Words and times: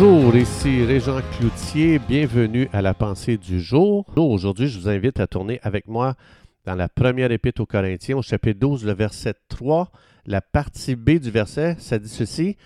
Bonjour, 0.00 0.36
ici 0.36 0.84
Régent 0.84 1.20
Cloutier, 1.32 1.98
bienvenue 1.98 2.68
à 2.72 2.82
la 2.82 2.94
pensée 2.94 3.36
du 3.36 3.60
jour. 3.60 4.06
Aujourd'hui, 4.14 4.68
je 4.68 4.78
vous 4.78 4.88
invite 4.88 5.18
à 5.18 5.26
tourner 5.26 5.58
avec 5.64 5.88
moi 5.88 6.14
dans 6.64 6.76
la 6.76 6.88
première 6.88 7.32
épître 7.32 7.62
aux 7.62 7.66
Corinthiens, 7.66 8.16
au 8.16 8.22
chapitre 8.22 8.60
12, 8.60 8.84
le 8.84 8.92
verset 8.92 9.34
3, 9.48 9.90
la 10.24 10.40
partie 10.40 10.94
B 10.94 11.18
du 11.18 11.32
verset, 11.32 11.74
ça 11.80 11.98
dit 11.98 12.08
ceci, 12.08 12.56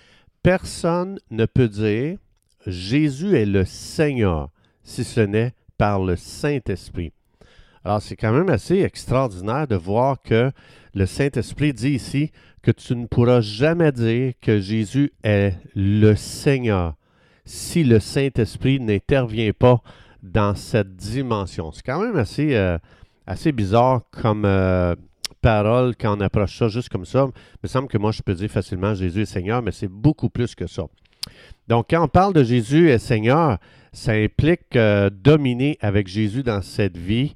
Personne 0.43 1.17
ne 1.31 1.47
peut 1.47 1.67
dire 1.67 2.19
Jésus 2.67 3.35
est 3.35 3.47
le 3.47 3.65
Seigneur 3.65 4.51
si 4.83 5.03
ce 5.03 5.21
n'est 5.21 5.53
par 5.79 6.03
le 6.03 6.15
Saint-Esprit. 6.15 7.13
Alors, 7.83 8.03
c'est 8.03 8.15
quand 8.15 8.31
même 8.31 8.49
assez 8.49 8.81
extraordinaire 8.81 9.67
de 9.67 9.75
voir 9.75 10.21
que 10.21 10.51
le 10.93 11.05
Saint-Esprit 11.07 11.73
dit 11.73 11.93
ici 11.93 12.31
que 12.61 12.69
tu 12.69 12.95
ne 12.95 13.07
pourras 13.07 13.41
jamais 13.41 13.91
dire 13.91 14.33
que 14.39 14.59
Jésus 14.59 15.13
est 15.23 15.55
le 15.73 16.13
Seigneur 16.13 16.93
si 17.45 17.83
le 17.83 17.99
Saint-Esprit 17.99 18.79
n'intervient 18.79 19.51
pas 19.51 19.81
dans 20.21 20.55
cette 20.55 20.95
dimension. 20.95 21.71
C'est 21.71 21.83
quand 21.85 22.01
même 22.01 22.15
assez, 22.15 22.55
euh, 22.55 22.77
bizarre 23.53 24.01
comme 24.11 24.45
euh, 24.45 24.95
parole 25.41 25.95
quand 25.99 26.17
on 26.17 26.21
approche 26.21 26.57
ça 26.57 26.69
juste 26.69 26.89
comme 26.89 27.05
ça. 27.05 27.27
Il 27.27 27.59
me 27.63 27.67
semble 27.67 27.87
que 27.87 27.97
moi, 27.97 28.11
je 28.11 28.21
peux 28.21 28.33
dire 28.33 28.49
facilement 28.49 28.93
Jésus 28.93 29.23
est 29.23 29.25
Seigneur, 29.25 29.61
mais 29.61 29.71
c'est 29.71 29.89
beaucoup 29.89 30.29
plus 30.29 30.55
que 30.55 30.67
ça. 30.67 30.83
Donc, 31.67 31.87
quand 31.89 32.03
on 32.03 32.07
parle 32.07 32.33
de 32.33 32.43
Jésus 32.43 32.89
est 32.89 32.99
Seigneur, 32.99 33.57
ça 33.91 34.13
implique 34.13 34.75
euh, 34.75 35.09
dominer 35.09 35.77
avec 35.81 36.07
Jésus 36.07 36.43
dans 36.43 36.61
cette 36.61 36.97
vie. 36.97 37.35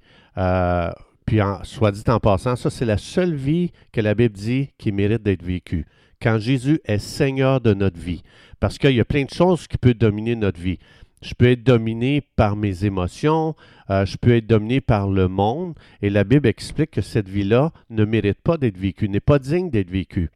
Puis, 1.25 1.39
soit 1.63 1.91
dit 1.91 2.03
en 2.07 2.19
passant, 2.21 2.55
ça, 2.55 2.69
c'est 2.69 2.85
la 2.85 2.97
seule 2.97 3.33
vie 3.33 3.73
que 3.91 3.99
la 3.99 4.15
Bible 4.15 4.35
dit 4.35 4.69
qui 4.77 4.93
mérite 4.93 5.23
d'être 5.23 5.43
vécue. 5.43 5.85
Quand 6.21 6.39
Jésus 6.39 6.79
est 6.85 6.99
Seigneur 6.99 7.61
de 7.61 7.73
notre 7.73 7.99
vie. 7.99 8.23
Parce 8.59 8.77
qu'il 8.77 8.95
y 8.95 8.99
a 8.99 9.05
plein 9.05 9.25
de 9.25 9.29
choses 9.29 9.67
qui 9.67 9.77
peuvent 9.77 9.93
dominer 9.93 10.35
notre 10.35 10.59
vie. 10.59 10.79
Je 11.21 11.33
peux 11.33 11.49
être 11.49 11.63
dominé 11.63 12.21
par 12.21 12.55
mes 12.55 12.85
émotions, 12.85 13.55
euh, 13.89 14.05
je 14.05 14.17
peux 14.17 14.35
être 14.35 14.45
dominé 14.45 14.81
par 14.81 15.09
le 15.09 15.27
monde, 15.27 15.73
et 16.01 16.09
la 16.11 16.23
Bible 16.23 16.47
explique 16.47 16.91
que 16.91 17.01
cette 17.01 17.27
vie-là 17.27 17.71
ne 17.89 18.05
mérite 18.05 18.39
pas 18.41 18.57
d'être 18.57 18.77
vécue, 18.77 19.09
n'est 19.09 19.19
pas 19.19 19.39
digne 19.39 19.71
d'être 19.71 19.89
vécue. 19.89 20.29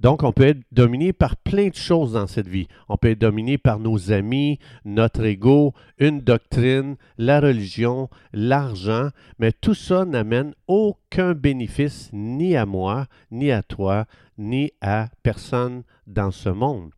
Donc, 0.00 0.22
on 0.22 0.32
peut 0.32 0.48
être 0.48 0.60
dominé 0.72 1.12
par 1.12 1.36
plein 1.36 1.68
de 1.68 1.74
choses 1.74 2.12
dans 2.12 2.26
cette 2.26 2.48
vie. 2.48 2.68
On 2.88 2.96
peut 2.96 3.10
être 3.10 3.20
dominé 3.20 3.58
par 3.58 3.78
nos 3.78 4.12
amis, 4.12 4.58
notre 4.84 5.24
ego, 5.24 5.74
une 5.98 6.20
doctrine, 6.20 6.96
la 7.18 7.40
religion, 7.40 8.08
l'argent, 8.32 9.10
mais 9.38 9.52
tout 9.52 9.74
ça 9.74 10.04
n'amène 10.04 10.54
aucun 10.66 11.34
bénéfice 11.34 12.10
ni 12.12 12.56
à 12.56 12.66
moi, 12.66 13.06
ni 13.30 13.50
à 13.52 13.62
toi, 13.62 14.06
ni 14.38 14.72
à 14.80 15.08
personne 15.22 15.82
dans 16.06 16.30
ce 16.30 16.48
monde. 16.48 16.90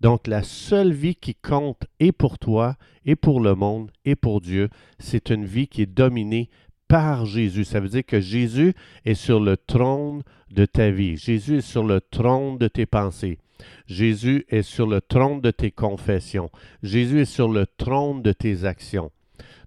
Donc, 0.00 0.26
la 0.26 0.42
seule 0.42 0.92
vie 0.92 1.14
qui 1.14 1.34
compte 1.34 1.86
et 1.98 2.12
pour 2.12 2.38
toi, 2.38 2.76
et 3.04 3.16
pour 3.16 3.40
le 3.40 3.54
monde, 3.54 3.90
et 4.04 4.16
pour 4.16 4.40
Dieu, 4.40 4.68
c'est 4.98 5.30
une 5.30 5.44
vie 5.44 5.68
qui 5.68 5.82
est 5.82 5.86
dominée 5.86 6.48
par 6.90 7.24
Jésus. 7.24 7.64
Ça 7.64 7.78
veut 7.78 7.88
dire 7.88 8.04
que 8.04 8.20
Jésus 8.20 8.74
est 9.04 9.14
sur 9.14 9.38
le 9.38 9.56
trône 9.56 10.22
de 10.50 10.66
ta 10.66 10.90
vie. 10.90 11.16
Jésus 11.16 11.58
est 11.58 11.60
sur 11.60 11.84
le 11.84 12.00
trône 12.00 12.58
de 12.58 12.66
tes 12.66 12.84
pensées. 12.84 13.38
Jésus 13.86 14.44
est 14.48 14.62
sur 14.62 14.88
le 14.88 15.00
trône 15.00 15.40
de 15.40 15.52
tes 15.52 15.70
confessions. 15.70 16.50
Jésus 16.82 17.20
est 17.20 17.32
sur 17.32 17.48
le 17.48 17.66
trône 17.78 18.22
de 18.22 18.32
tes 18.32 18.64
actions. 18.64 19.12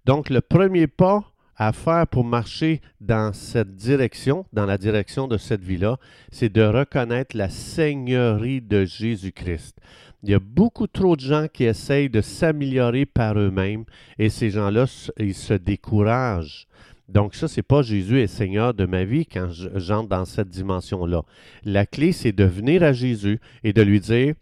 Donc 0.05 0.29
le 0.29 0.41
premier 0.41 0.87
pas 0.87 1.23
à 1.55 1.71
faire 1.71 2.07
pour 2.07 2.25
marcher 2.25 2.81
dans 2.99 3.31
cette 3.31 3.73
direction, 3.77 4.45
dans 4.51 4.65
la 4.65 4.77
direction 4.77 5.29
de 5.29 5.37
cette 5.37 5.63
vie-là, 5.63 5.99
c'est 6.29 6.51
de 6.51 6.63
reconnaître 6.63 7.37
la 7.37 7.47
seigneurie 7.47 8.59
de 8.59 8.83
Jésus-Christ. 8.83 9.77
Il 10.23 10.29
y 10.29 10.33
a 10.33 10.39
beaucoup 10.39 10.87
trop 10.87 11.15
de 11.15 11.21
gens 11.21 11.47
qui 11.51 11.63
essayent 11.63 12.09
de 12.09 12.21
s'améliorer 12.21 13.05
par 13.05 13.37
eux-mêmes 13.37 13.85
et 14.19 14.29
ces 14.29 14.49
gens-là, 14.49 14.87
ils 15.19 15.35
se 15.35 15.53
découragent. 15.53 16.67
Donc 17.09 17.35
ça, 17.35 17.47
c'est 17.47 17.63
pas 17.63 17.81
Jésus 17.81 18.19
est 18.19 18.27
Seigneur 18.27 18.73
de 18.73 18.85
ma 18.85 19.03
vie 19.03 19.25
quand 19.25 19.49
j'entre 19.51 20.09
dans 20.09 20.25
cette 20.25 20.49
dimension-là. 20.49 21.23
La 21.65 21.85
clé, 21.85 22.11
c'est 22.11 22.31
de 22.31 22.45
venir 22.45 22.83
à 22.83 22.93
Jésus 22.93 23.39
et 23.63 23.73
de 23.73 23.81
lui 23.81 23.99
dire, 23.99 24.35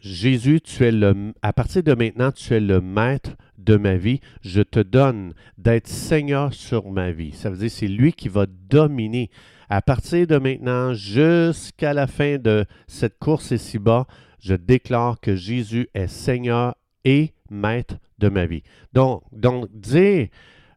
Jésus, 0.00 0.60
tu 0.60 0.84
es 0.84 0.90
le, 0.90 1.32
à 1.42 1.52
partir 1.52 1.82
de 1.84 1.94
maintenant, 1.94 2.32
tu 2.32 2.54
es 2.54 2.60
le 2.60 2.80
maître 2.80 3.30
de 3.56 3.76
ma 3.76 3.96
vie. 3.96 4.20
Je 4.42 4.60
te 4.62 4.80
donne 4.80 5.32
d'être 5.58 5.86
Seigneur 5.86 6.52
sur 6.52 6.90
ma 6.90 7.12
vie. 7.12 7.32
Ça 7.32 7.50
veut 7.50 7.56
dire 7.56 7.70
c'est 7.70 7.86
lui 7.86 8.12
qui 8.12 8.28
va 8.28 8.46
dominer. 8.46 9.30
À 9.68 9.80
partir 9.80 10.26
de 10.26 10.36
maintenant, 10.38 10.92
jusqu'à 10.92 11.94
la 11.94 12.06
fin 12.06 12.36
de 12.36 12.66
cette 12.88 13.18
course 13.18 13.52
ici-bas, 13.52 14.06
je 14.40 14.54
déclare 14.54 15.20
que 15.20 15.36
Jésus 15.36 15.88
est 15.94 16.08
Seigneur 16.08 16.74
et 17.04 17.32
maître 17.48 17.94
de 18.18 18.28
ma 18.28 18.44
vie. 18.44 18.64
Donc, 18.92 19.22
donc 19.32 19.68
dire 19.72 20.28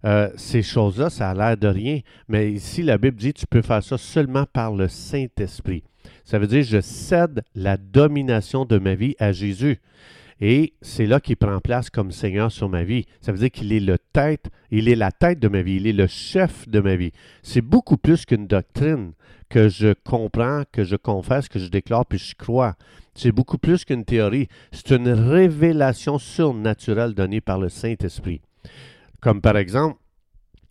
euh, 0.05 0.29
ces 0.35 0.61
choses-là, 0.61 1.09
ça 1.09 1.31
a 1.31 1.33
l'air 1.33 1.57
de 1.57 1.67
rien, 1.67 1.99
mais 2.27 2.51
ici, 2.51 2.83
la 2.83 2.97
Bible 2.97 3.17
dit 3.17 3.33
tu 3.33 3.47
peux 3.47 3.61
faire 3.61 3.83
ça 3.83 3.97
seulement 3.97 4.45
par 4.45 4.73
le 4.73 4.88
Saint-Esprit. 4.88 5.83
Ça 6.23 6.38
veut 6.38 6.47
dire 6.47 6.63
je 6.63 6.81
cède 6.81 7.43
la 7.55 7.77
domination 7.77 8.66
de 8.66 8.77
ma 8.77 8.95
vie 8.95 9.16
à 9.19 9.31
Jésus. 9.31 9.79
Et 10.41 10.73
c'est 10.81 11.05
là 11.05 11.19
qu'il 11.19 11.38
prend 11.38 11.59
place 11.59 11.89
comme 11.89 12.11
Seigneur 12.11 12.51
sur 12.51 12.67
ma 12.67 12.83
vie. 12.83 13.05
Ça 13.21 13.31
veut 13.31 13.38
dire 13.38 13.51
qu'il 13.51 13.71
est 13.71 13.79
le 13.79 13.97
tête, 13.97 14.49
il 14.69 14.89
est 14.89 14.95
la 14.95 15.11
tête 15.11 15.39
de 15.39 15.47
ma 15.47 15.61
vie, 15.61 15.77
il 15.77 15.88
est 15.88 15.93
le 15.93 16.07
chef 16.07 16.67
de 16.67 16.81
ma 16.81 16.95
vie. 16.95 17.11
C'est 17.41 17.61
beaucoup 17.61 17.97
plus 17.97 18.25
qu'une 18.25 18.45
doctrine 18.45 19.13
que 19.49 19.69
je 19.69 19.93
comprends, 20.03 20.63
que 20.72 20.83
je 20.83 20.97
confesse, 20.97 21.47
que 21.47 21.59
je 21.59 21.67
déclare, 21.67 22.05
puis 22.05 22.19
je 22.19 22.35
crois. 22.35 22.75
C'est 23.13 23.31
beaucoup 23.31 23.57
plus 23.57 23.85
qu'une 23.85 24.03
théorie. 24.03 24.49
C'est 24.72 24.91
une 24.91 25.07
révélation 25.07 26.19
surnaturelle 26.19 27.13
donnée 27.13 27.41
par 27.41 27.57
le 27.57 27.69
Saint-Esprit. 27.69 28.41
Comme 29.25 29.41
par 29.41 29.57
exemple, 29.57 29.97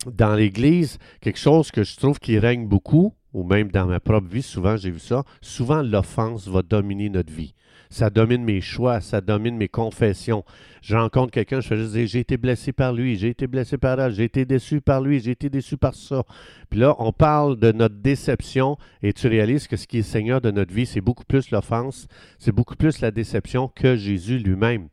dans 0.07 0.37
l'Église, 0.37 1.01
quelque 1.21 1.41
chose 1.41 1.73
que 1.73 1.83
je 1.83 1.97
trouve 1.97 2.21
qui 2.21 2.39
règne 2.39 2.69
beaucoup, 2.69 3.13
ou 3.33 3.43
même 3.43 3.69
dans 3.73 3.87
ma 3.87 3.99
propre 3.99 4.29
vie, 4.29 4.43
souvent 4.43 4.77
j'ai 4.77 4.93
vu 4.93 5.01
ça, 5.01 5.25
souvent 5.41 5.83
l'offense 5.83 6.47
va 6.47 6.63
dominer 6.63 7.09
notre 7.09 7.33
vie. 7.33 7.53
Ça 7.91 8.11
domine 8.11 8.45
mes 8.45 8.61
choix, 8.61 9.01
ça 9.01 9.21
domine 9.21 9.57
mes 9.57 9.67
confessions. 9.67 10.45
Je 10.83 10.95
rencontre 10.95 11.33
quelqu'un, 11.33 11.61
je 11.61 11.67
fais 11.67 11.77
juste 11.77 11.95
dire, 11.95 12.07
j'ai 12.07 12.21
été 12.21 12.37
blessé 12.37 12.71
par 12.73 12.93
lui, 12.93 13.17
j'ai 13.17 13.31
été 13.31 13.49
blessé 13.49 13.77
par 13.77 13.99
elle, 13.99 14.13
j'ai 14.13 14.23
été 14.23 14.45
déçu 14.45 14.81
par 14.81 15.01
lui, 15.01 15.19
j'ai 15.19 15.33
été 15.33 15.51
déçu 15.51 15.77
par 15.77 15.97
ça. 15.97 16.23
Puis 16.71 16.79
là, 16.79 16.95
on 17.01 17.11
parle 17.11 17.59
de 17.59 17.73
notre 17.73 17.97
déception 17.97 18.77
et 19.03 19.13
tu 19.13 19.27
réalises 19.27 19.67
que 19.67 19.77
ce 19.77 19.89
qui 19.89 19.99
est 19.99 20.03
Seigneur 20.03 20.41
de 20.41 20.53
notre 20.53 20.73
vie, 20.73 20.87
c'est 20.87 21.01
beaucoup 21.01 21.25
plus 21.25 21.51
l'offense, 21.51 22.07
c'est 22.39 22.53
beaucoup 22.53 22.77
plus 22.77 23.01
la 23.01 23.11
déception 23.11 23.67
que 23.67 23.97
Jésus 23.97 24.39
lui-même. 24.39 24.91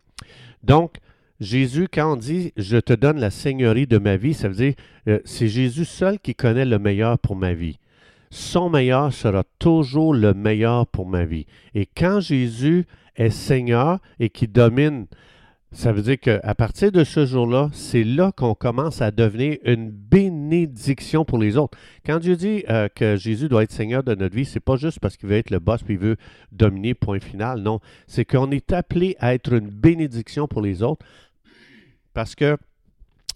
Donc, 0.63 0.95
Jésus, 1.41 1.87
quand 1.91 2.13
on 2.13 2.15
dit 2.17 2.53
je 2.55 2.77
te 2.77 2.93
donne 2.93 3.19
la 3.19 3.31
seigneurie 3.31 3.87
de 3.87 3.97
ma 3.97 4.15
vie, 4.15 4.35
ça 4.35 4.47
veut 4.47 4.53
dire 4.53 4.73
euh, 5.07 5.19
c'est 5.25 5.47
Jésus 5.47 5.85
seul 5.85 6.19
qui 6.19 6.35
connaît 6.35 6.65
le 6.65 6.77
meilleur 6.77 7.17
pour 7.17 7.35
ma 7.35 7.53
vie. 7.53 7.79
Son 8.29 8.69
meilleur 8.69 9.11
sera 9.11 9.43
toujours 9.57 10.13
le 10.13 10.35
meilleur 10.35 10.85
pour 10.85 11.07
ma 11.07 11.25
vie. 11.25 11.47
Et 11.73 11.87
quand 11.87 12.19
Jésus 12.19 12.85
est 13.15 13.31
Seigneur 13.31 13.97
et 14.19 14.29
qui 14.29 14.47
domine, 14.47 15.07
ça 15.73 15.91
veut 15.91 16.03
dire 16.03 16.19
qu'à 16.19 16.53
partir 16.53 16.91
de 16.91 17.03
ce 17.03 17.25
jour-là, 17.25 17.69
c'est 17.73 18.03
là, 18.03 18.31
qu'on 18.31 18.53
commence 18.53 19.01
à 19.01 19.09
devenir 19.09 19.57
une 19.63 19.89
bénédiction 19.89 21.25
pour 21.25 21.39
les 21.39 21.57
autres. 21.57 21.77
Quand 22.05 22.19
Dieu 22.19 22.35
dit 22.35 22.65
euh, 22.69 22.87
que 22.93 23.15
Jésus 23.15 23.49
doit 23.49 23.63
être 23.63 23.71
Seigneur 23.71 24.03
de 24.03 24.13
notre 24.13 24.35
vie, 24.35 24.45
c'est 24.45 24.59
pas 24.59 24.75
juste 24.75 24.99
parce 24.99 25.17
qu'il 25.17 25.29
veut 25.29 25.37
être 25.37 25.49
le 25.49 25.59
boss 25.59 25.81
puis 25.81 25.95
il 25.95 25.99
veut 25.99 26.17
dominer, 26.51 26.93
point 26.93 27.19
final. 27.19 27.61
Non, 27.61 27.79
c'est 28.05 28.25
qu'on 28.25 28.51
est 28.51 28.73
appelé 28.73 29.15
à 29.19 29.33
être 29.33 29.53
une 29.53 29.69
bénédiction 29.69 30.47
pour 30.47 30.61
les 30.61 30.83
autres 30.83 31.05
parce 32.13 32.35
que 32.35 32.57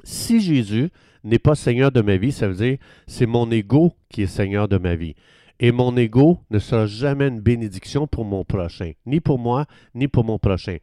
si 0.04 0.40
Jésus 0.40 0.90
n'est 1.24 1.40
pas 1.40 1.56
Seigneur 1.56 1.92
de 1.92 2.02
ma 2.02 2.18
vie, 2.18 2.32
ça 2.32 2.48
veut 2.48 2.56
dire 2.56 2.78
c'est 3.08 3.26
mon 3.26 3.50
ego 3.52 3.94
qui 4.10 4.24
est 4.24 4.28
Seigneur 4.28 4.68
de 4.68 4.78
ma 4.78 4.96
vie. 4.96 5.16
Et 5.60 5.72
mon 5.72 5.96
ego 5.96 6.40
ne 6.52 6.60
sera 6.60 6.86
jamais 6.86 7.28
une 7.28 7.40
bénédiction 7.40 8.08
pour 8.08 8.26
mon 8.26 8.44
prochain, 8.44 8.92
ni 9.06 9.22
pour 9.22 9.40
moi, 9.40 9.66
ni 9.94 10.08
pour 10.08 10.26
mon 10.26 10.38
prochain. 10.38 10.78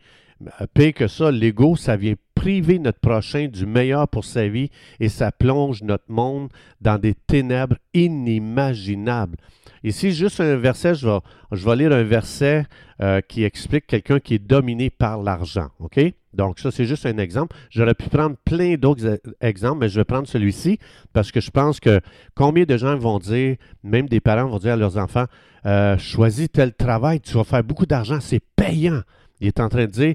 Pire 0.74 0.94
que 0.94 1.06
ça, 1.06 1.30
l'ego, 1.30 1.76
ça 1.76 1.96
vient 1.96 2.14
priver 2.34 2.78
notre 2.78 2.98
prochain 2.98 3.46
du 3.46 3.66
meilleur 3.66 4.08
pour 4.08 4.24
sa 4.24 4.48
vie 4.48 4.70
et 4.98 5.08
ça 5.08 5.30
plonge 5.30 5.82
notre 5.82 6.10
monde 6.10 6.48
dans 6.80 6.98
des 6.98 7.14
ténèbres 7.14 7.76
inimaginables. 7.94 9.36
Ici, 9.84 10.12
juste 10.12 10.40
un 10.40 10.56
verset, 10.56 10.94
je 10.94 11.06
vais, 11.06 11.18
je 11.52 11.64
vais 11.64 11.76
lire 11.76 11.92
un 11.92 12.02
verset 12.02 12.64
euh, 13.00 13.20
qui 13.20 13.44
explique 13.44 13.86
quelqu'un 13.86 14.18
qui 14.18 14.34
est 14.34 14.38
dominé 14.38 14.90
par 14.90 15.22
l'argent. 15.22 15.68
OK? 15.78 16.00
Donc, 16.34 16.58
ça, 16.58 16.70
c'est 16.70 16.84
juste 16.84 17.06
un 17.06 17.19
exemple. 17.19 17.56
J'aurais 17.70 17.94
pu 17.94 18.08
prendre 18.08 18.37
plein 18.44 18.75
d'autres 18.75 19.06
e-, 19.06 19.20
exemples, 19.40 19.81
mais 19.81 19.88
je 19.88 20.00
vais 20.00 20.05
prendre 20.05 20.26
celui-ci 20.26 20.79
parce 21.12 21.31
que 21.31 21.40
je 21.40 21.50
pense 21.50 21.81
que 21.81 22.00
combien 22.34 22.64
de 22.64 22.76
gens 22.76 22.96
vont 22.96 23.19
dire, 23.19 23.56
même 23.82 24.08
des 24.08 24.20
parents 24.20 24.49
vont 24.49 24.58
dire 24.58 24.73
à 24.75 24.76
leurs 24.76 24.96
enfants, 24.96 25.26
euh, 25.67 25.96
choisis 25.99 26.49
tel 26.50 26.75
travail, 26.75 27.20
tu 27.20 27.34
vas 27.34 27.44
faire 27.44 27.62
beaucoup 27.62 27.87
d'argent, 27.87 28.19
c'est 28.20 28.43
payant. 28.56 29.02
Il 29.40 29.49
est 29.49 29.61
en 29.61 29.69
train 29.69 29.87
de 29.87 29.90
dire, 29.90 30.14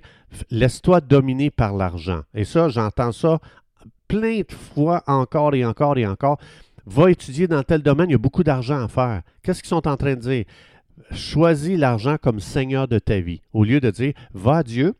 laisse-toi 0.49 1.01
dominer 1.01 1.51
par 1.51 1.75
l'argent. 1.75 2.21
Et 2.33 2.45
ça, 2.45 2.69
j'entends 2.69 3.11
ça 3.11 3.39
plein 4.07 4.39
de 4.39 4.53
fois 4.53 5.03
encore 5.05 5.53
et 5.53 5.65
encore 5.65 5.97
et 5.97 6.07
encore 6.07 6.37
va 6.85 7.11
étudier 7.11 7.47
dans 7.47 7.63
tel 7.63 7.81
domaine, 7.81 8.09
il 8.09 8.13
y 8.13 8.15
a 8.15 8.19
beaucoup 8.19 8.43
d'argent 8.43 8.81
à 8.81 8.87
faire. 8.87 9.21
Qu'est-ce 9.43 9.61
qu'ils 9.61 9.69
sont 9.69 9.87
en 9.87 9.97
train 9.97 10.15
de 10.15 10.21
dire? 10.21 10.45
choisis 11.11 11.77
l'argent 11.77 12.17
comme 12.21 12.39
Seigneur 12.39 12.87
de 12.87 12.99
ta 12.99 13.19
vie. 13.19 13.41
Au 13.53 13.63
lieu 13.63 13.79
de 13.79 13.91
dire, 13.91 14.13
va 14.33 14.57
à 14.57 14.63
Dieu, 14.63 14.95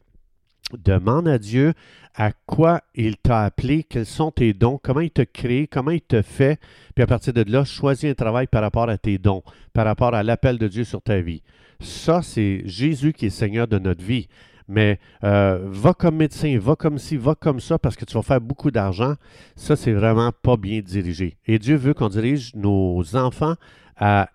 demande 0.74 1.28
à 1.28 1.38
Dieu 1.38 1.74
à 2.16 2.31
quoi 2.46 2.81
il 2.96 3.18
t'a 3.18 3.44
appelé, 3.44 3.84
quels 3.84 4.06
sont 4.06 4.31
tes 4.31 4.54
dons, 4.54 4.80
comment 4.81 5.02
il 5.02 5.12
t'a 5.12 5.25
créé, 5.25 5.68
comment 5.68 5.92
il 5.92 6.02
te 6.02 6.22
fait, 6.22 6.60
puis 6.96 7.04
à 7.04 7.08
partir 7.08 7.31
de 7.31 7.44
là, 7.50 7.64
choisis 7.64 8.10
un 8.10 8.16
travail 8.16 8.48
par 8.48 8.64
rapport 8.64 8.90
à 8.90 8.98
tes 8.98 9.18
dons, 9.18 9.44
par 9.74 9.86
rapport 9.86 10.16
à 10.16 10.24
l'appel 10.24 10.58
de 10.58 10.68
Dieu 10.68 10.84
sur 10.84 11.02
ta 11.02 11.19
vie. 11.22 11.44
Ça, 11.80 12.22
c'est 12.24 12.64
Jésus 12.66 13.14
qui 13.14 13.28
est 13.28 13.30
Seigneur 13.30 13.68
de 13.68 13.78
notre 13.78 14.04
vie. 14.04 14.28
Mais 14.68 15.00
euh, 15.24 15.60
va 15.64 15.94
comme 15.94 16.18
médecin, 16.18 16.58
va 16.60 16.75
comme 16.75 16.98
ci, 16.98 17.16
va 17.16 17.36
comme 17.36 17.60
ça, 17.60 17.80
parce 17.80 17.96
que 17.96 18.04
tu 18.04 18.16
vas 18.16 18.22
faire 18.22 18.42
beaucoup 18.42 18.72
d'argent. 18.72 19.16
Ça, 19.56 19.75
c'est 19.75 19.94
vraiment 19.94 20.31
pas 20.31 20.58
bien 20.58 20.81
dirigé. 20.81 21.38
Et 21.46 21.58
Dieu 21.58 21.75
veut 21.75 21.94
qu'on 21.94 22.10
dirige 22.10 22.54
nos 22.56 23.16
enfants 23.16 23.56
à, 23.96 24.30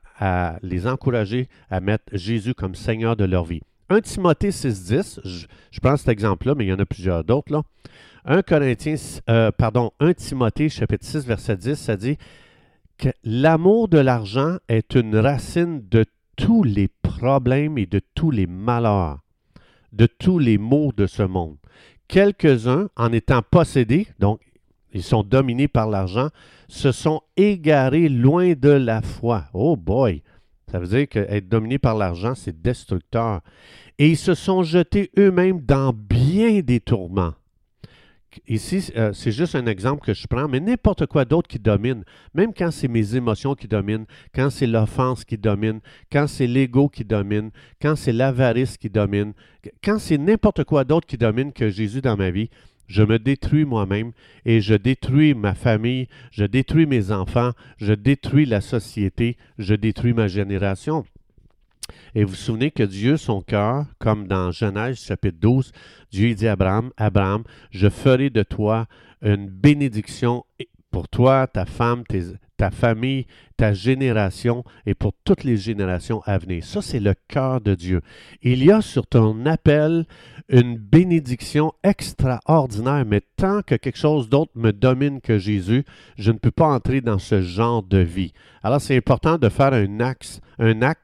les 0.62 0.87
encourager 0.87 1.49
à 1.69 1.81
mettre 1.81 2.05
Jésus 2.12 2.55
comme 2.55 2.76
Seigneur 2.76 3.17
de 3.17 3.25
leur 3.25 3.44
vie. 3.44 3.61
1 3.92 4.00
Timothée 4.00 4.50
6.10, 4.50 5.20
je, 5.24 5.46
je 5.70 5.80
prends 5.80 5.96
cet 5.96 6.08
exemple-là, 6.08 6.54
mais 6.54 6.64
il 6.64 6.68
y 6.68 6.72
en 6.72 6.78
a 6.78 6.86
plusieurs 6.86 7.24
d'autres. 7.24 7.52
Là. 7.52 7.62
1 8.24 8.42
Corinthiens, 8.42 8.96
euh, 9.28 9.50
pardon, 9.50 9.92
1 10.00 10.14
Timothée 10.14 10.68
chapitre 10.68 11.04
6, 11.04 11.26
verset 11.26 11.56
10, 11.56 11.74
ça 11.74 11.96
dit 11.96 12.16
que 12.98 13.08
l'amour 13.24 13.88
de 13.88 13.98
l'argent 13.98 14.58
est 14.68 14.94
une 14.94 15.16
racine 15.16 15.82
de 15.90 16.04
tous 16.36 16.62
les 16.62 16.88
problèmes 16.88 17.78
et 17.78 17.86
de 17.86 18.00
tous 18.14 18.30
les 18.30 18.46
malheurs 18.46 19.22
de 19.92 20.06
tous 20.06 20.38
les 20.38 20.58
maux 20.58 20.92
de 20.96 21.06
ce 21.06 21.22
monde. 21.22 21.56
Quelques-uns, 22.08 22.88
en 22.96 23.12
étant 23.12 23.42
possédés, 23.42 24.06
donc 24.18 24.40
ils 24.92 25.02
sont 25.02 25.22
dominés 25.22 25.68
par 25.68 25.88
l'argent, 25.88 26.28
se 26.68 26.92
sont 26.92 27.22
égarés 27.36 28.08
loin 28.08 28.52
de 28.54 28.70
la 28.70 29.00
foi. 29.00 29.44
Oh 29.54 29.76
boy! 29.76 30.22
Ça 30.72 30.78
veut 30.78 30.86
dire 30.86 31.06
qu'être 31.06 31.50
dominé 31.50 31.78
par 31.78 31.94
l'argent, 31.94 32.34
c'est 32.34 32.62
destructeur. 32.62 33.42
Et 33.98 34.08
ils 34.08 34.16
se 34.16 34.32
sont 34.32 34.62
jetés 34.62 35.10
eux-mêmes 35.19 35.60
dans 35.60 35.92
bien 35.92 36.60
des 36.60 36.80
tourments. 36.80 37.34
Ici, 38.48 38.90
euh, 38.96 39.12
c'est 39.12 39.32
juste 39.32 39.54
un 39.54 39.66
exemple 39.66 40.02
que 40.02 40.14
je 40.14 40.26
prends, 40.26 40.48
mais 40.48 40.60
n'importe 40.60 41.04
quoi 41.04 41.26
d'autre 41.26 41.46
qui 41.46 41.58
domine, 41.58 42.04
même 42.32 42.54
quand 42.54 42.70
c'est 42.70 42.88
mes 42.88 43.14
émotions 43.14 43.54
qui 43.54 43.69
dominent, 43.69 44.06
quand 44.34 44.48
c'est 44.48 44.66
l'offense 44.66 45.26
qui 45.26 45.36
domine, 45.36 45.80
quand 46.10 46.26
c'est 46.26 46.46
l'ego 46.46 46.88
qui 46.88 47.04
domine, 47.04 47.50
quand 47.82 47.94
c'est 47.94 48.14
l'avarice 48.14 48.78
qui 48.78 48.88
domine, 48.88 49.34
quand 49.84 49.98
c'est 49.98 50.16
n'importe 50.16 50.64
quoi 50.64 50.84
d'autre 50.84 51.06
qui 51.06 51.19
domine 51.19 51.52
que 51.52 51.69
Jésus 51.69 52.00
dans 52.00 52.16
ma 52.16 52.30
vie, 52.30 52.48
je 52.87 53.02
me 53.02 53.19
détruis 53.19 53.64
moi-même 53.64 54.12
et 54.44 54.61
je 54.61 54.75
détruis 54.75 55.34
ma 55.34 55.55
famille, 55.55 56.08
je 56.31 56.44
détruis 56.44 56.87
mes 56.87 57.11
enfants, 57.11 57.52
je 57.79 57.93
détruis 57.93 58.46
la 58.46 58.61
société, 58.61 59.37
je 59.58 59.75
détruis 59.75 60.12
ma 60.12 60.29
génération. 60.29 61.05
Et 62.14 62.25
vous 62.25 62.34
souvenez 62.34 62.70
que 62.70 62.82
Dieu, 62.82 63.17
son 63.17 63.40
cœur, 63.43 63.87
comme 63.99 64.26
dans 64.26 64.50
Genèse 64.50 65.00
chapitre 65.00 65.38
12, 65.40 65.73
Dieu 66.11 66.34
dit 66.34 66.46
à 66.46 66.52
Abraham, 66.52 66.90
Abraham, 66.96 67.43
je 67.70 67.88
ferai 67.88 68.31
de 68.31 68.43
toi 68.43 68.87
une 69.23 69.49
bénédiction 69.49 70.44
pour 70.90 71.08
toi, 71.08 71.46
ta 71.46 71.64
femme, 71.64 72.05
ta 72.58 72.70
famille, 72.70 73.26
ta 73.56 73.73
génération 73.73 74.62
et 74.87 74.94
pour 74.94 75.14
toutes 75.25 75.43
les 75.43 75.56
générations 75.56 76.20
à 76.26 76.38
venir. 76.38 76.64
Ça, 76.64 76.82
c'est 76.82 77.00
le 77.00 77.14
cœur 77.29 77.61
de 77.61 77.75
Dieu. 77.75 78.02
Il 78.43 78.62
y 78.62 78.70
a 78.70 78.82
sur 78.82 79.06
ton 79.06 79.46
appel 79.46 80.06
une 80.52 80.76
bénédiction 80.76 81.72
extraordinaire, 81.82 83.06
mais 83.06 83.22
tant 83.37 83.62
que 83.62 83.75
quelque 83.75 83.99
chose 83.99 84.28
d'autre 84.28 84.52
me 84.54 84.70
domine 84.70 85.22
que 85.22 85.38
Jésus, 85.38 85.84
je 86.19 86.31
ne 86.31 86.37
peux 86.37 86.50
pas 86.50 86.66
entrer 86.66 87.00
dans 87.00 87.19
ce 87.19 87.40
genre 87.40 87.82
de 87.82 87.99
vie. 87.99 88.34
Alors, 88.62 88.81
c'est 88.81 88.96
important 88.96 89.38
de 89.38 89.49
faire 89.49 89.72
un, 89.72 90.00
acte 90.82 91.00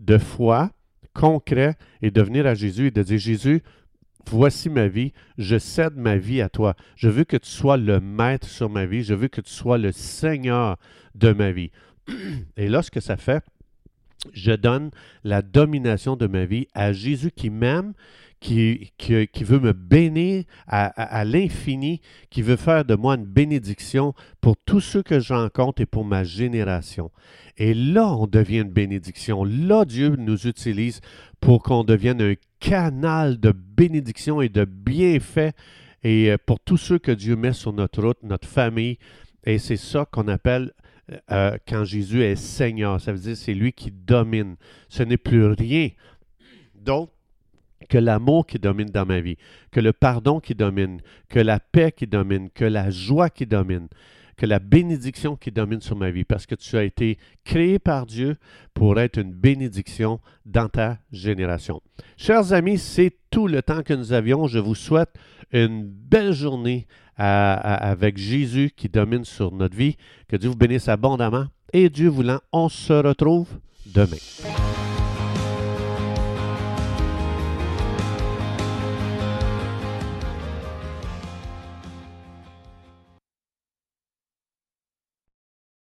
de 0.00 0.18
foi 0.18 0.70
concret 1.14 1.76
et 2.02 2.10
de 2.10 2.20
venir 2.20 2.46
à 2.46 2.54
Jésus 2.54 2.88
et 2.88 2.90
de 2.90 3.02
dire 3.02 3.18
Jésus, 3.18 3.62
voici 4.28 4.68
ma 4.68 4.88
vie, 4.88 5.12
je 5.38 5.58
cède 5.58 5.96
ma 5.96 6.16
vie 6.16 6.40
à 6.40 6.48
toi. 6.48 6.74
Je 6.96 7.08
veux 7.08 7.24
que 7.24 7.36
tu 7.36 7.48
sois 7.48 7.76
le 7.76 8.00
maître 8.00 8.48
sur 8.48 8.68
ma 8.68 8.86
vie, 8.86 9.04
je 9.04 9.14
veux 9.14 9.28
que 9.28 9.40
tu 9.40 9.52
sois 9.52 9.78
le 9.78 9.92
Seigneur 9.92 10.78
de 11.14 11.32
ma 11.32 11.52
vie. 11.52 11.70
Et 12.56 12.68
lorsque 12.68 13.00
ça 13.00 13.16
fait, 13.16 13.44
je 14.32 14.52
donne 14.52 14.90
la 15.22 15.42
domination 15.42 16.16
de 16.16 16.26
ma 16.26 16.44
vie 16.44 16.66
à 16.74 16.92
Jésus 16.92 17.30
qui 17.30 17.50
m'aime, 17.50 17.94
qui, 18.40 18.92
qui, 18.96 19.44
veut 19.44 19.60
me 19.60 19.72
bénir 19.72 20.44
à, 20.66 21.24
l'infini, 21.24 22.00
qui 22.30 22.40
veut 22.40 22.56
faire 22.56 22.84
de 22.84 22.94
moi 22.94 23.14
une 23.14 23.26
bénédiction 23.26 24.14
pour 24.40 24.56
tous 24.56 24.80
ceux 24.80 25.02
que 25.02 25.20
je 25.20 25.34
rencontre 25.34 25.82
et 25.82 25.86
pour 25.86 26.04
ma 26.04 26.24
génération. 26.24 27.10
Et 27.58 27.74
là, 27.74 28.08
on 28.14 28.26
devient 28.26 28.60
une 28.60 28.72
bénédiction. 28.72 29.44
Là, 29.44 29.84
Dieu 29.84 30.16
nous 30.16 30.46
utilise 30.46 31.02
pour 31.40 31.62
qu'on 31.62 31.84
devienne 31.84 32.22
un 32.22 32.34
canal 32.60 33.38
de 33.38 33.52
bénédiction 33.52 34.40
et 34.40 34.48
de 34.48 34.64
bienfait 34.64 35.52
et 36.02 36.30
euh, 36.30 36.38
pour 36.44 36.60
tous 36.60 36.78
ceux 36.78 36.98
que 36.98 37.12
Dieu 37.12 37.36
met 37.36 37.52
sur 37.52 37.72
notre 37.72 38.02
route, 38.02 38.22
notre 38.22 38.48
famille. 38.48 38.98
Et 39.44 39.58
c'est 39.58 39.76
ça 39.76 40.06
qu'on 40.10 40.28
appelle 40.28 40.72
euh, 41.30 41.56
quand 41.68 41.84
Jésus 41.84 42.22
est 42.22 42.36
Seigneur. 42.36 43.00
Ça 43.00 43.12
veut 43.12 43.18
dire 43.18 43.36
c'est 43.36 43.54
lui 43.54 43.72
qui 43.72 43.90
domine. 43.90 44.56
Ce 44.88 45.02
n'est 45.02 45.18
plus 45.18 45.44
rien 45.46 45.90
d'autre 46.74 47.12
que 47.90 47.98
l'amour 47.98 48.46
qui 48.46 48.58
domine 48.58 48.88
dans 48.88 49.04
ma 49.04 49.20
vie, 49.20 49.36
que 49.70 49.80
le 49.80 49.92
pardon 49.92 50.40
qui 50.40 50.54
domine, 50.54 51.02
que 51.28 51.40
la 51.40 51.60
paix 51.60 51.92
qui 51.92 52.06
domine, 52.06 52.48
que 52.48 52.64
la 52.64 52.88
joie 52.88 53.28
qui 53.28 53.44
domine, 53.44 53.88
que 54.36 54.46
la 54.46 54.60
bénédiction 54.60 55.36
qui 55.36 55.50
domine 55.50 55.82
sur 55.82 55.96
ma 55.96 56.10
vie, 56.10 56.24
parce 56.24 56.46
que 56.46 56.54
tu 56.54 56.78
as 56.78 56.84
été 56.84 57.18
créé 57.44 57.78
par 57.78 58.06
Dieu 58.06 58.38
pour 58.72 58.98
être 58.98 59.18
une 59.18 59.32
bénédiction 59.32 60.20
dans 60.46 60.68
ta 60.68 60.98
génération. 61.12 61.82
Chers 62.16 62.54
amis, 62.54 62.78
c'est 62.78 63.12
tout 63.30 63.48
le 63.48 63.60
temps 63.60 63.82
que 63.82 63.92
nous 63.92 64.14
avions. 64.14 64.46
Je 64.46 64.58
vous 64.58 64.74
souhaite 64.74 65.10
une 65.52 65.84
belle 65.84 66.32
journée 66.32 66.86
avec 67.16 68.16
Jésus 68.16 68.70
qui 68.74 68.88
domine 68.88 69.24
sur 69.24 69.52
notre 69.52 69.76
vie. 69.76 69.96
Que 70.26 70.36
Dieu 70.36 70.48
vous 70.48 70.56
bénisse 70.56 70.88
abondamment. 70.88 71.46
Et 71.74 71.90
Dieu 71.90 72.08
voulant, 72.08 72.40
on 72.50 72.70
se 72.70 72.94
retrouve 72.94 73.48
demain. 73.84 74.16